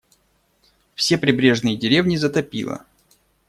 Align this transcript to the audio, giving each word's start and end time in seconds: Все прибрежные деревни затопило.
Все 0.95 1.19
прибрежные 1.19 1.77
деревни 1.77 2.15
затопило. 2.15 2.87